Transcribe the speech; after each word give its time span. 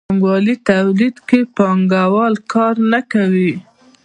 په 0.03 0.07
پانګوالي 0.07 0.55
تولید 0.71 1.15
کې 1.27 1.39
پانګوال 1.57 2.35
کار 2.53 2.75
نه 2.91 2.99
کوي. 3.11 3.53